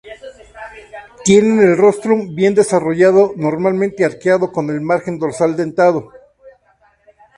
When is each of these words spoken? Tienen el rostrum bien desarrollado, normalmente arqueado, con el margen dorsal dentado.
Tienen 1.25 1.59
el 1.59 1.77
rostrum 1.77 2.33
bien 2.33 2.55
desarrollado, 2.55 3.33
normalmente 3.37 4.03
arqueado, 4.03 4.51
con 4.51 4.71
el 4.71 4.81
margen 4.81 5.19
dorsal 5.19 5.55
dentado. 5.55 6.11